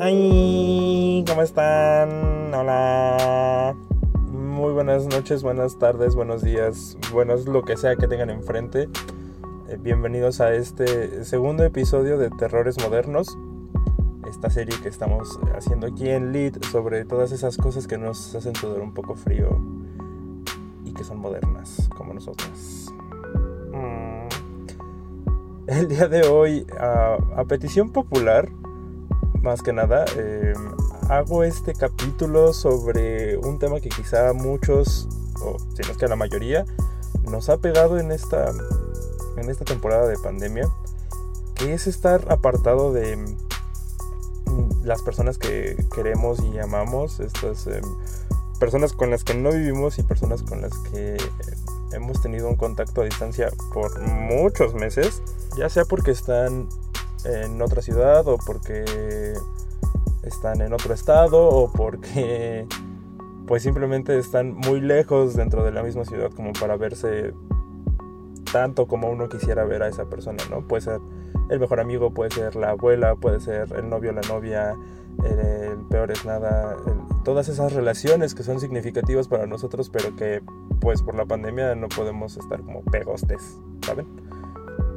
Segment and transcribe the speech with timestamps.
[0.00, 2.54] Hi, ¿cómo están?
[2.54, 3.74] Hola.
[4.30, 8.88] Muy buenas noches, buenas tardes, buenos días, buenos lo que sea que tengan enfrente.
[9.68, 13.36] Eh, bienvenidos a este segundo episodio de Terrores Modernos.
[14.28, 18.54] Esta serie que estamos haciendo aquí en Lead sobre todas esas cosas que nos hacen
[18.54, 19.58] sudar un poco frío
[20.84, 22.92] y que son modernas, como nosotras.
[23.72, 24.28] Mm.
[25.66, 28.48] El día de hoy, a, a petición popular,
[29.42, 30.54] más que nada, eh,
[31.08, 35.08] hago este capítulo sobre un tema que quizá muchos,
[35.42, 36.64] o si no es que a la mayoría,
[37.30, 38.50] nos ha pegado en esta,
[39.36, 40.68] en esta temporada de pandemia,
[41.54, 47.80] que es estar apartado de mm, las personas que queremos y amamos, estas eh,
[48.58, 51.16] personas con las que no vivimos y personas con las que
[51.92, 55.22] hemos tenido un contacto a distancia por muchos meses,
[55.56, 56.68] ya sea porque están
[57.28, 59.34] en otra ciudad o porque
[60.22, 62.66] están en otro estado o porque
[63.46, 67.32] pues simplemente están muy lejos dentro de la misma ciudad como para verse
[68.52, 70.66] tanto como uno quisiera ver a esa persona, ¿no?
[70.66, 71.00] Puede ser
[71.50, 74.74] el mejor amigo, puede ser la abuela, puede ser el novio, la novia,
[75.24, 76.76] el, peor es nada,
[77.24, 80.42] todas esas relaciones que son significativas para nosotros, pero que
[80.80, 84.06] pues por la pandemia no podemos estar como pegostes, ¿saben?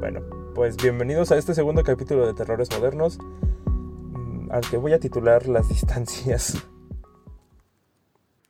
[0.00, 0.20] Bueno,
[0.54, 5.46] pues bienvenidos a este segundo capítulo de Terrores Modernos, mm, al que voy a titular
[5.46, 6.66] Las distancias.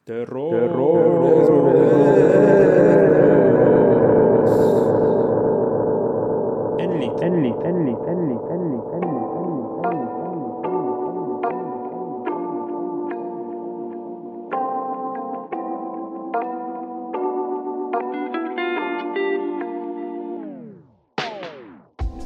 [0.04, 0.72] Terrores,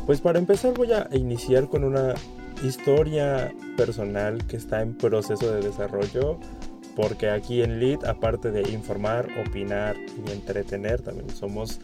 [0.06, 2.14] Pues para empezar voy a iniciar con una
[2.62, 6.38] historia personal que está en proceso de desarrollo
[6.94, 11.80] porque aquí en LID, aparte de informar, opinar y entretener, también somos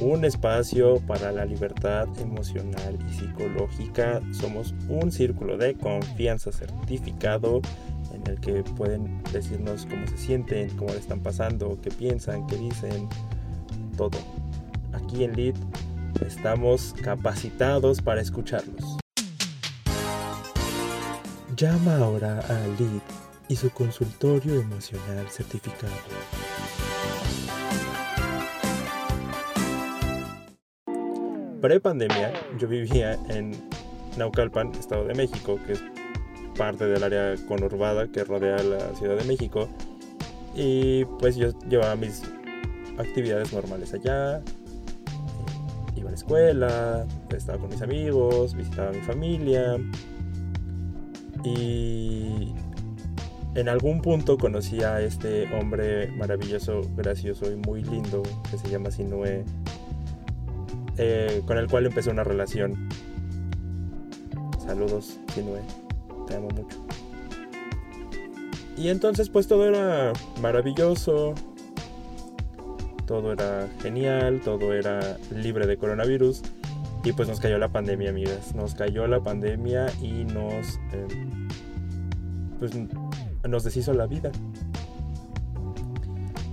[0.00, 4.20] un espacio para la libertad emocional y psicológica.
[4.32, 7.62] Somos un círculo de confianza certificado
[8.12, 12.56] en el que pueden decirnos cómo se sienten, cómo le están pasando, qué piensan, qué
[12.56, 13.08] dicen,
[13.96, 14.18] todo.
[14.92, 15.54] Aquí en LID
[16.26, 18.98] Estamos capacitados para escucharlos.
[21.56, 23.00] Llama ahora a Lid
[23.48, 25.92] y su consultorio emocional certificado.
[31.60, 33.52] Pre-pandemia, yo vivía en
[34.16, 35.82] Naucalpan, Estado de México, que es
[36.56, 39.68] parte del área conurbada que rodea la Ciudad de México.
[40.54, 42.22] Y pues yo llevaba mis
[42.98, 44.42] actividades normales allá,
[46.10, 49.78] la escuela, estaba con mis amigos, visitaba a mi familia.
[51.44, 52.52] Y
[53.54, 58.90] en algún punto conocí a este hombre maravilloso, gracioso y muy lindo que se llama
[58.90, 59.44] Sinue,
[60.98, 62.88] eh, con el cual empecé una relación.
[64.58, 65.60] Saludos, Sinue,
[66.26, 66.76] te amo mucho.
[68.76, 71.34] Y entonces pues todo era maravilloso,
[73.10, 76.42] todo era genial, todo era libre de coronavirus.
[77.02, 78.54] Y pues nos cayó la pandemia, amigas.
[78.54, 80.78] Nos cayó la pandemia y nos.
[80.92, 81.48] Em,
[82.60, 82.70] pues
[83.48, 84.30] nos deshizo la vida.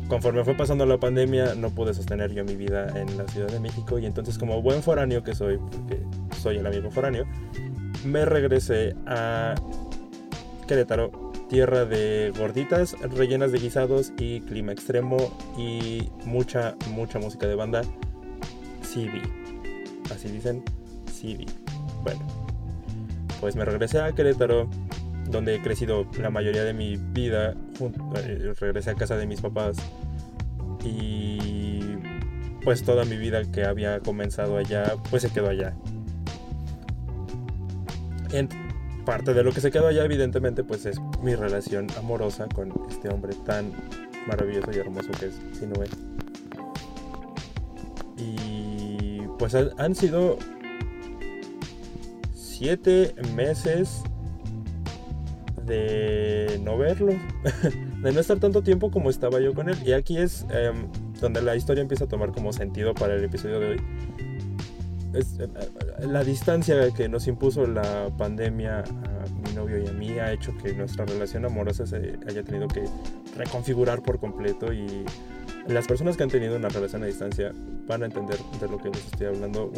[0.07, 3.59] Conforme fue pasando la pandemia, no pude sostener yo mi vida en la Ciudad de
[3.59, 3.99] México.
[3.99, 6.01] Y entonces, como buen foráneo que soy, porque
[6.41, 7.25] soy el amigo foráneo,
[8.03, 9.53] me regresé a
[10.67, 15.17] Querétaro tierra de gorditas rellenas de guisados y clima extremo
[15.57, 17.81] y mucha, mucha música de banda.
[18.81, 19.21] CD.
[20.13, 20.63] Así dicen,
[21.11, 21.45] CD.
[22.03, 22.19] Bueno,
[23.39, 24.69] pues me regresé a Querétaro,
[25.29, 27.55] donde he crecido la mayoría de mi vida.
[28.23, 29.77] Eh, regresé a casa de mis papás
[30.83, 31.79] y
[32.63, 35.73] pues toda mi vida que había comenzado allá, pues se quedó allá
[39.07, 43.07] parte de lo que se quedó allá, evidentemente, pues es mi relación amorosa con este
[43.07, 43.71] hombre tan
[44.27, 45.87] maravilloso y hermoso que es Sinue.
[48.17, 50.37] Y pues han sido
[52.33, 54.03] siete meses
[55.65, 57.13] de no verlo,
[58.03, 59.77] de no estar tanto tiempo como estaba yo con él.
[59.85, 60.85] Y aquí es em,
[61.21, 63.81] donde la historia empieza a tomar como sentido para el episodio de hoy.
[65.17, 65.47] Es, eh,
[66.01, 70.55] la distancia que nos impuso la pandemia a mi novio y a mí ha hecho
[70.57, 72.83] que nuestra relación amorosa se haya tenido que
[73.35, 75.05] reconfigurar por completo y
[75.67, 77.51] las personas que han tenido una relación a distancia
[77.87, 79.71] van a entender de lo que les estoy hablando.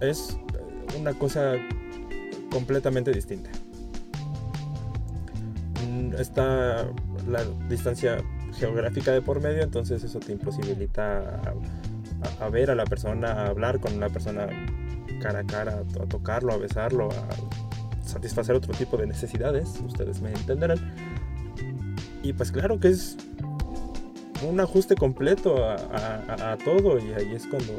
[0.00, 0.36] es
[0.98, 1.54] una cosa
[2.50, 3.50] completamente distinta.
[6.18, 6.88] está
[7.28, 8.18] la distancia
[8.54, 11.40] geográfica de por medio, entonces eso te imposibilita
[12.50, 14.48] ver a la persona, a hablar con la persona
[15.20, 20.30] cara a cara, a tocarlo, a besarlo, a satisfacer otro tipo de necesidades, ustedes me
[20.30, 20.78] entenderán.
[22.22, 23.16] Y pues claro que es
[24.48, 27.72] un ajuste completo a, todo y ahí es cuando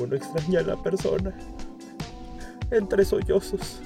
[0.00, 1.32] uno extraña a la persona
[2.70, 3.80] entre sollozos.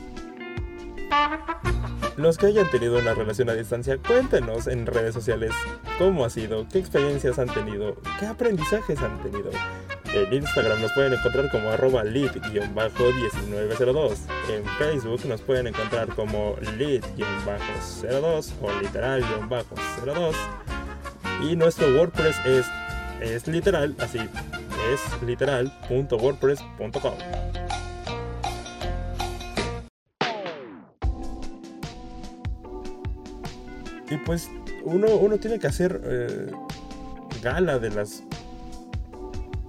[2.17, 5.53] Los que hayan tenido una relación a distancia, cuéntenos en redes sociales
[5.99, 9.51] cómo ha sido, qué experiencias han tenido, qué aprendizajes han tenido.
[10.13, 14.17] En Instagram nos pueden encontrar como arroba lit-1902.
[14.51, 20.35] En Facebook nos pueden encontrar como lit-02 o literal-02.
[21.43, 22.67] Y nuestro WordPress es,
[23.21, 24.19] es literal, así,
[24.93, 27.70] es literal.wordpress.com.
[34.11, 34.51] Y pues
[34.85, 36.51] uno, uno tiene que hacer eh,
[37.43, 38.25] gala de las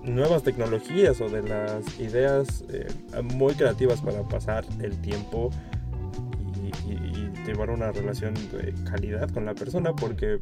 [0.04, 2.88] nuevas tecnologías o de las ideas eh,
[3.36, 5.52] muy creativas para pasar el tiempo
[6.88, 10.40] y, llevar una relación de calidad con la persona porque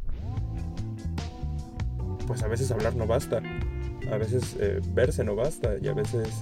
[2.28, 3.42] pues a veces hablar no basta,
[4.12, 6.42] a veces eh, verse no basta y a veces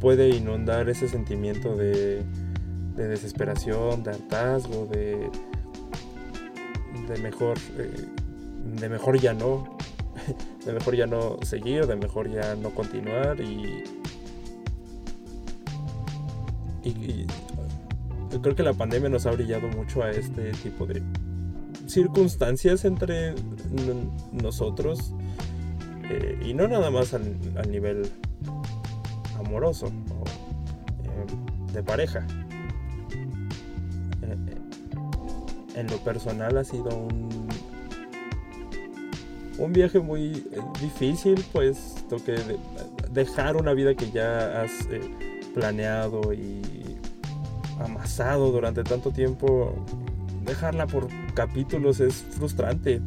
[0.00, 2.24] puede inundar ese sentimiento de
[2.96, 5.30] de desesperación, de hartazgo, de,
[7.08, 8.06] de mejor, eh,
[8.80, 9.76] de mejor ya no,
[10.66, 13.84] de mejor ya no seguir, de mejor ya no continuar y,
[16.84, 17.26] y,
[18.40, 21.02] creo que la pandemia nos ha brillado mucho a este tipo de
[21.86, 23.34] circunstancias entre
[24.32, 25.12] nosotros
[26.10, 27.38] eh, y no nada más al,
[27.70, 28.10] nivel
[29.38, 30.24] amoroso o
[31.04, 32.26] eh, de pareja
[35.74, 37.48] en lo personal ha sido un,
[39.58, 42.34] un viaje muy eh, difícil, pues que
[43.10, 45.00] dejar una vida que ya has eh,
[45.54, 46.62] planeado y
[47.80, 49.74] amasado durante tanto tiempo,
[50.44, 53.00] dejarla por capítulos es frustrante.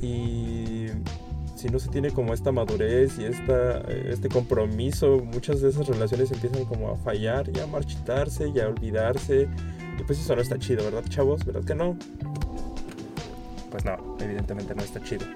[0.00, 0.86] Y
[1.56, 6.30] si no se tiene como esta madurez y esta, este compromiso, muchas de esas relaciones
[6.30, 9.48] empiezan como a fallar y a marchitarse y a olvidarse
[10.06, 11.44] pues eso no está chido, ¿verdad, chavos?
[11.44, 11.96] ¿Verdad que no?
[13.70, 15.26] Pues no, evidentemente no está chido.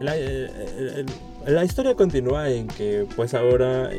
[0.00, 1.06] La, eh, eh,
[1.46, 3.90] la historia continúa en que pues ahora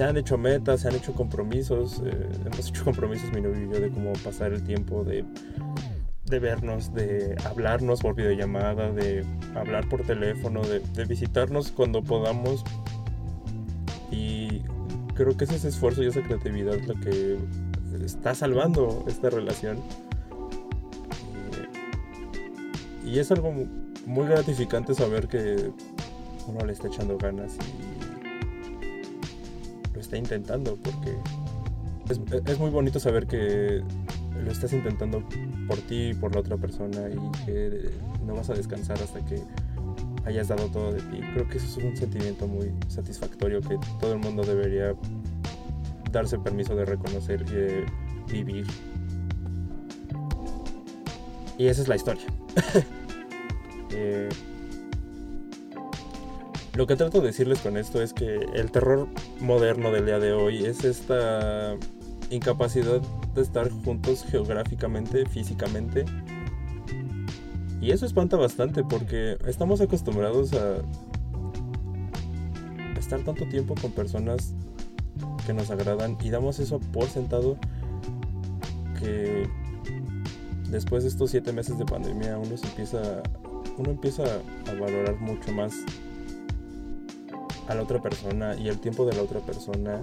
[0.00, 3.70] se han hecho metas, se han hecho compromisos, eh, hemos hecho compromisos mi novio y
[3.70, 5.26] yo de cómo pasar el tiempo de,
[6.24, 12.64] de vernos, de hablarnos por videollamada, de hablar por teléfono, de, visitarnos cuando podamos
[15.20, 17.36] creo que ese esfuerzo y esa creatividad es lo que
[18.02, 19.82] está salvando esta relación.
[23.04, 23.52] Y, es algo
[24.06, 25.72] muy gratificante saber que
[26.46, 27.60] uno le está echando ganas y
[29.92, 31.14] lo está intentando porque
[32.08, 33.82] es, es muy bonito saber que
[34.42, 35.22] lo estás intentando
[35.68, 37.90] por ti y por la otra persona y que
[38.24, 39.42] no vas a descansar hasta que
[40.30, 41.20] hayas dado todo de ti.
[41.34, 44.94] Creo que eso es un sentimiento muy satisfactorio que todo el mundo debería
[46.10, 47.86] darse permiso de reconocer y de
[48.28, 48.66] vivir.
[51.58, 52.26] Y esa es la historia.
[53.92, 54.28] Eh,
[56.74, 59.08] lo que trato de decirles con esto es que el terror
[59.40, 61.76] moderno del día de hoy es esta
[62.30, 63.00] incapacidad
[63.34, 66.04] de estar juntos geográficamente, físicamente,
[67.80, 70.78] y eso espanta bastante porque estamos acostumbrados a
[72.98, 74.54] estar tanto tiempo con personas
[75.46, 77.56] que nos agradan y damos eso por sentado
[78.98, 79.48] que
[80.70, 83.22] después de estos siete meses de pandemia uno empieza
[83.78, 85.74] uno empieza a valorar mucho más
[87.66, 90.00] a la otra persona y el tiempo de la otra persona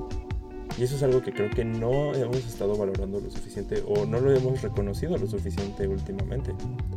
[0.78, 4.20] y eso es algo que creo que no hemos estado valorando lo suficiente o no
[4.20, 6.54] lo hemos reconocido lo suficiente últimamente.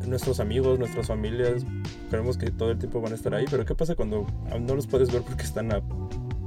[0.07, 1.65] Nuestros amigos, nuestras familias,
[2.11, 4.27] creemos que todo el tiempo van a estar ahí, pero ¿qué pasa cuando
[4.61, 5.81] no los puedes ver porque están a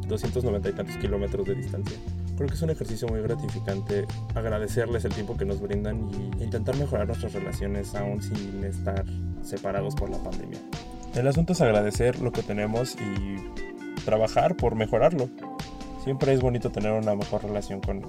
[0.08, 1.98] 290 y tantos kilómetros de distancia?
[2.36, 6.76] Creo que es un ejercicio muy gratificante agradecerles el tiempo que nos brindan y intentar
[6.78, 9.06] mejorar nuestras relaciones aún sin estar
[9.44, 10.60] separados por la pandemia.
[11.16, 15.30] El asunto es agradecer lo que tenemos y trabajar por mejorarlo.
[16.04, 18.06] Siempre es bonito tener una mejor relación con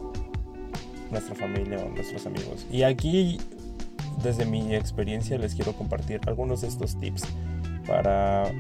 [1.13, 2.67] nuestra familia o nuestros amigos.
[2.71, 3.39] Y aquí,
[4.21, 7.23] desde mi experiencia, les quiero compartir algunos de estos tips
[7.87, 8.51] para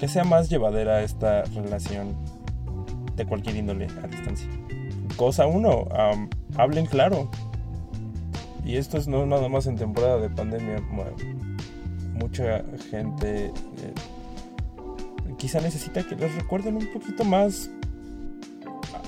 [0.00, 2.16] que sea más llevadera esta relación
[3.14, 4.48] de cualquier índole a distancia.
[5.16, 5.86] Cosa uno,
[6.56, 7.30] hablen claro.
[8.64, 10.82] Y esto es no nada más en temporada de pandemia.
[12.14, 13.52] mucha gente eh,
[15.40, 17.70] quizá necesita que les recuerden un poquito más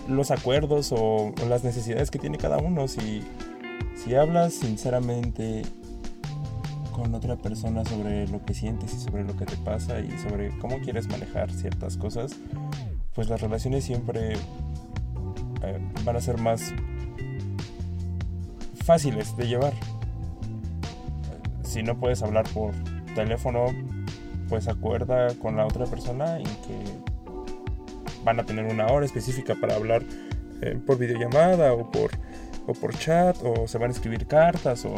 [0.08, 2.88] los acuerdos o, las necesidades que tiene cada uno.
[2.88, 3.22] Si,
[3.94, 5.62] si hablas sinceramente
[6.90, 10.56] con otra persona sobre lo que sientes y sobre lo que te pasa y sobre
[10.58, 12.32] cómo quieres manejar ciertas cosas,
[13.14, 16.72] pues las relaciones siempre eh, van a ser más
[18.84, 19.74] fáciles de llevar.
[21.62, 22.72] Si no puedes hablar por
[23.14, 23.66] teléfono,
[24.52, 26.76] pues acuerda con la otra persona en que
[28.22, 30.02] van a tener una hora específica para hablar
[30.60, 32.10] eh, por videollamada o por,
[32.66, 34.94] o por chat o se van a escribir cartas o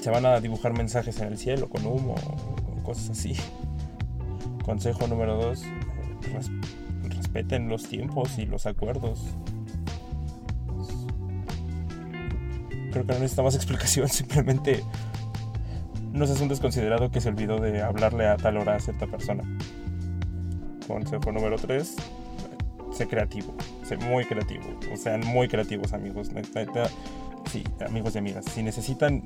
[0.00, 3.36] se van a dibujar mensajes en el cielo con humo o cosas así.
[4.64, 5.62] Consejo número dos,
[7.02, 9.26] respeten los tiempos y los acuerdos.
[12.92, 14.82] Creo que no necesita más explicación, simplemente
[16.18, 19.44] no seas un desconsiderado que se olvidó de hablarle a tal hora a cierta persona.
[20.86, 21.96] Consejo número 3.
[22.92, 23.54] Sé creativo.
[23.84, 24.64] Sé muy creativo.
[24.92, 26.30] O sean muy creativos, amigos.
[27.50, 28.46] sí, amigos y amigas.
[28.46, 29.22] Si necesitan,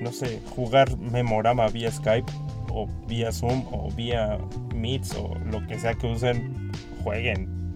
[0.00, 2.32] no sé, jugar Memorama vía Skype
[2.70, 4.38] o vía Zoom o vía
[4.74, 6.72] Meets o lo que sea que usen,
[7.04, 7.74] jueguen.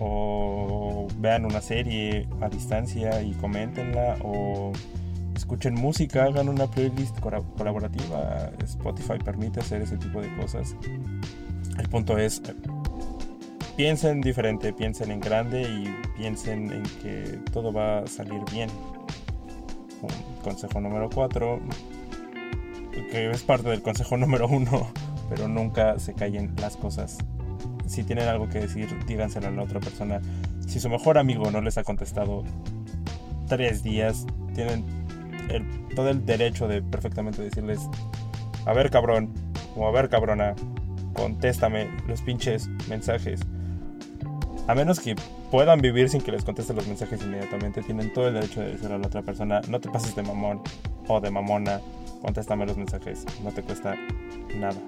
[0.00, 4.16] O vean una serie a distancia y coméntenla.
[4.22, 4.72] O
[5.34, 8.50] escuchen música, hagan una playlist colaborativa.
[8.64, 10.76] Spotify permite hacer ese tipo de cosas.
[11.78, 12.40] El punto es,
[13.76, 18.70] piensen diferente, piensen en grande y piensen en que todo va a salir bien.
[20.42, 21.60] consejo número 4,
[23.10, 24.88] que es parte del consejo número 1,
[25.28, 27.18] pero nunca se callen las cosas.
[27.86, 30.20] Si tienen algo que decir, díganselo a la otra persona.
[30.66, 32.44] Si su mejor amigo no les ha contestado
[33.46, 35.03] tres días, tienen
[35.94, 37.80] todo el derecho de perfectamente decirles,
[38.66, 39.32] a ver cabrón,
[39.76, 40.54] o a ver cabrona,
[41.14, 43.40] contéstame los pinches mensajes.
[44.66, 45.14] A menos que
[45.50, 48.94] puedan vivir sin que les conteste los mensajes inmediatamente, tienen todo el derecho de decirle
[48.94, 50.62] a la otra persona, no te pases de mamón
[51.06, 51.80] o de mamona,
[52.22, 53.94] contéstame los mensajes, no te cuesta
[54.56, 54.80] nada.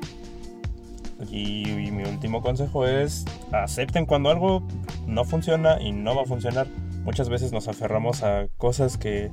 [1.31, 4.63] Y, y, mi último consejo es, acepten cuando algo
[5.07, 6.67] no funciona y no va a funcionar.
[7.05, 9.31] Muchas veces nos aferramos a cosas que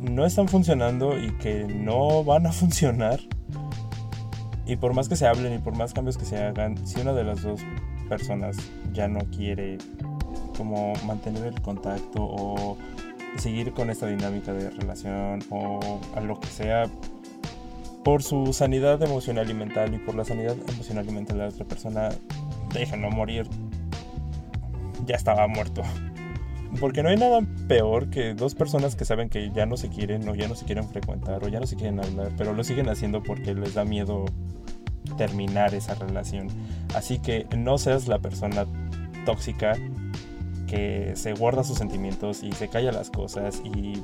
[0.00, 3.20] no están funcionando y que no van a funcionar.
[4.66, 7.12] Y por más que se hablen y por más cambios que se hagan, si una
[7.12, 7.60] de las dos
[8.08, 8.56] personas
[8.92, 9.78] ya no quiere
[10.56, 12.76] como mantener el contacto o
[13.36, 16.86] seguir con esta dinámica de relación o a lo que sea
[18.02, 21.48] por su sanidad emocional y mental y por la sanidad emocional y mental de la
[21.48, 22.08] otra persona,
[22.72, 23.48] déjenlo morir.
[25.06, 25.82] Ya estaba muerto.
[26.80, 30.28] Porque no hay nada peor que dos personas que saben que ya no se quieren
[30.28, 32.88] o ya no se quieren frecuentar o ya no se quieren hablar, pero lo siguen
[32.88, 34.24] haciendo porque les da miedo
[35.16, 36.48] terminar esa relación.
[36.94, 38.66] Así que no seas la persona
[39.24, 39.76] tóxica
[40.66, 44.02] que se guarda sus sentimientos y se calla las cosas y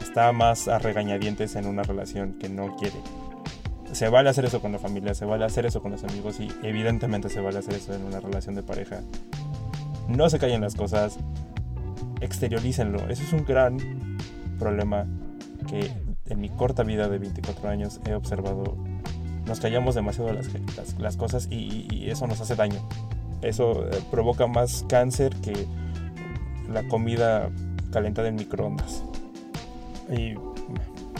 [0.00, 2.96] está más a regañadientes en una relación que no quiere.
[3.92, 6.48] Se vale hacer eso con la familia, se vale hacer eso con los amigos y
[6.62, 9.00] evidentemente se vale hacer eso en una relación de pareja.
[10.08, 11.18] No se callen las cosas,
[12.22, 13.08] exteriorícenlo.
[13.08, 13.76] Eso es un gran
[14.58, 15.06] problema
[15.68, 15.90] que
[16.26, 18.76] en mi corta vida de 24 años he observado.
[19.46, 20.32] Nos callamos demasiado
[20.98, 22.80] las, cosas y, eso nos hace daño.
[23.42, 25.66] Eso eh, provoca más cáncer que
[26.72, 27.50] la comida
[27.92, 29.02] calentada en microondas.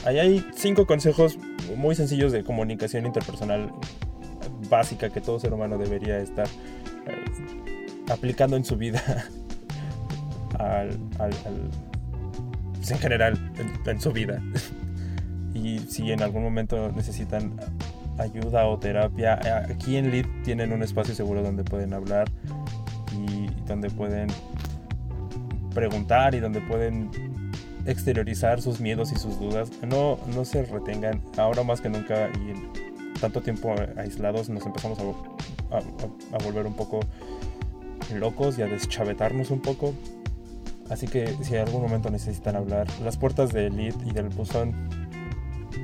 [0.04, 1.38] Ahí hay cinco consejos
[1.76, 3.72] muy sencillos de comunicación interpersonal
[4.68, 6.46] básica que todo ser humano debería estar
[7.06, 7.24] eh,
[8.10, 9.02] aplicando en su vida
[10.58, 10.98] al,
[12.74, 13.52] pues, en general
[13.86, 14.42] en, su vida.
[15.54, 17.58] y si en algún momento necesitan
[18.18, 19.40] ayuda o terapia,
[19.70, 22.30] aquí en LID tienen un espacio seguro donde pueden hablar
[23.12, 24.28] y donde pueden
[25.74, 27.10] preguntar y donde pueden
[27.86, 29.70] exteriorizar sus miedos y sus dudas.
[29.82, 31.22] No, no se retengan.
[31.36, 36.74] Ahora más que nunca y en tanto tiempo aislados nos empezamos a, a volver un
[36.74, 37.00] poco
[38.12, 39.94] locos y a deschavetarnos un poco.
[40.90, 44.74] Así que si en algún momento necesitan hablar, las puertas de Elite y del buzón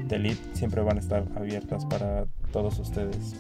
[0.07, 3.37] de Elite siempre van a estar abiertas para todos ustedes.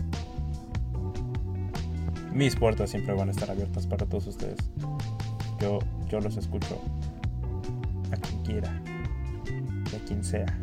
[2.32, 4.58] Mis puertas siempre van a estar abiertas para todos ustedes.
[5.60, 6.80] Yo, yo los escucho
[8.12, 10.58] a quien quiera, a quien sea.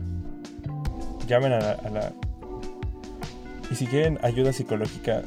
[1.27, 2.13] Llamen a la, a la...
[3.69, 5.23] Y si quieren ayuda psicológica,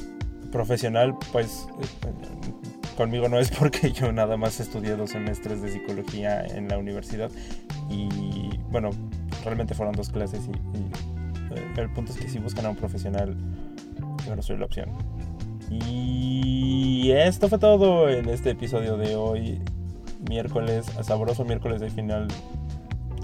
[0.51, 1.67] profesional, pues
[2.99, 7.31] conmigo no es porque yo nada más estudié dos semestres de psicología en la universidad
[7.89, 8.89] y bueno,
[9.45, 10.51] realmente fueron dos clases y,
[11.55, 13.37] eh, el punto es que si buscan a un profesional,
[14.27, 14.89] yo no soy la opción.
[15.71, 19.61] Y esto fue todo en este episodio de hoy,
[20.27, 22.27] miércoles, sabroso miércoles de final,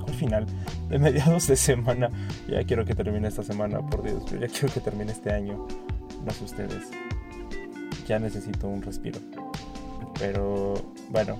[0.08, 0.46] al final,
[0.88, 2.10] de mediados de semana.
[2.48, 5.67] Ya quiero que termine esta semana, por Dios, yo ya quiero que termine este año,
[6.25, 6.91] no sé ustedes.
[8.08, 9.20] Ya necesito un respiro.
[10.19, 10.75] Pero
[11.10, 11.38] bueno,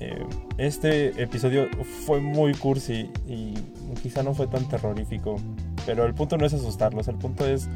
[0.00, 0.24] eh,
[0.58, 1.66] este episodio
[2.06, 3.54] fue muy cursi y
[4.02, 5.36] quizá no fue tan terrorífico.
[5.86, 7.68] Pero el punto no es asustarlos, el punto es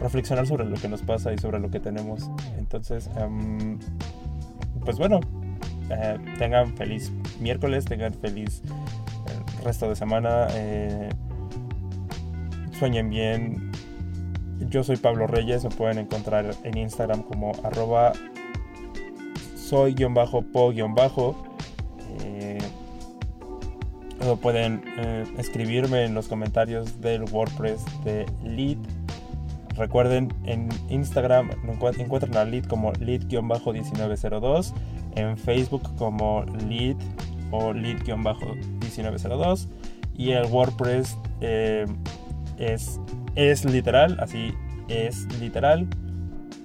[0.00, 2.28] reflexionar sobre lo que nos pasa y sobre lo que tenemos.
[2.58, 3.78] Entonces, em,
[4.84, 5.20] pues bueno,
[5.90, 8.62] eh, tengan feliz miércoles, tengan feliz
[9.26, 10.48] eh, resto de semana.
[12.78, 13.70] sueñen bien.
[14.68, 18.12] Yo soy Pablo Reyes, me pueden encontrar en Instagram como arroba
[19.72, 21.34] soy-po-bajo.
[22.20, 22.58] Eh,
[24.42, 28.76] pueden eh, escribirme en los comentarios del WordPress de Lead.
[29.74, 31.50] Recuerden, en Instagram
[31.98, 34.74] encuentran a Lead como Lead-1902,
[35.16, 36.96] en Facebook como Lead
[37.50, 39.68] o Lead-1902
[40.14, 41.16] y el WordPress
[42.58, 43.00] es,
[43.34, 44.52] es literal, así
[44.88, 45.88] es literal.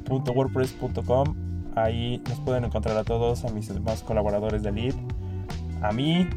[0.10, 1.47] .wordpress.com
[1.78, 4.96] Ahí nos pueden encontrar a todos, a mis demás colaboradores de Lead,
[5.84, 6.28] a mí.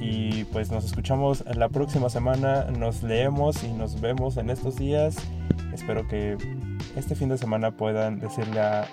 [0.00, 2.64] Y pues nos escuchamos la próxima semana.
[2.64, 5.16] Nos leemos y nos vemos en estos días.
[5.74, 6.38] Espero que
[6.96, 8.86] este fin de semana puedan decirle a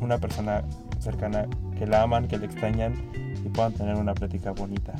[0.00, 0.64] una persona
[0.98, 1.46] cercana
[1.78, 2.94] que la aman, que le extrañan
[3.44, 4.92] y puedan tener una plática bonita.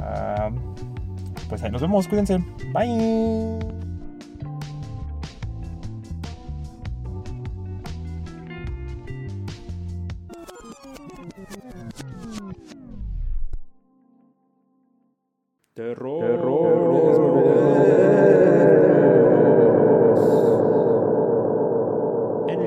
[0.00, 0.50] Ah,
[1.48, 2.38] pues ahí nos vemos, cuídense.
[2.72, 3.87] Bye.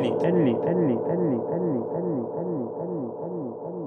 [0.10, 3.74] قال لي قال لي قال لي قال لي قال لي قال لي قال لي قال
[3.76, 3.81] لي